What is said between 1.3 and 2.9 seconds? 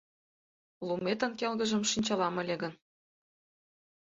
келгыжым шинчалам ыле гын